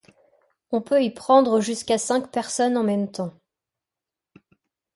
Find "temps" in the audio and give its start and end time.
3.11-3.37